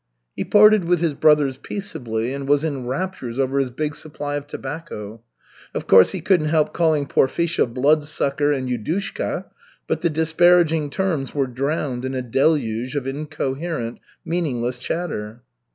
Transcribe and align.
He 0.35 0.43
parted 0.43 0.85
with 0.85 0.97
his 0.97 1.13
brothers 1.13 1.59
peaceably, 1.59 2.33
and 2.33 2.47
was 2.47 2.63
in 2.63 2.87
raptures 2.87 3.37
over 3.37 3.59
his 3.59 3.69
big 3.69 3.93
supply 3.93 4.33
of 4.33 4.47
tobacco. 4.47 5.21
Of 5.75 5.85
course, 5.85 6.09
he 6.09 6.21
couldn't 6.21 6.47
help 6.49 6.73
calling 6.73 7.05
Porfisha 7.05 7.67
Bloodsucker 7.67 8.51
and 8.51 8.67
Yudushka, 8.67 9.45
but 9.85 10.01
the 10.01 10.09
disparaging 10.09 10.89
terms 10.89 11.35
were 11.35 11.45
drowned 11.45 12.03
in 12.03 12.15
a 12.15 12.23
deluge 12.23 12.95
of 12.95 13.05
incoherent, 13.05 13.99
meaningless 14.25 14.79
chatter. 14.79 15.43